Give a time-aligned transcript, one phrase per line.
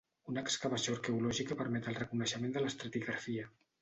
[0.31, 3.47] Una excavació arqueològica permet el reconeixement de l'estratigrafia.